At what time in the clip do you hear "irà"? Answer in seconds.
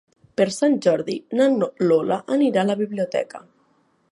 2.47-2.65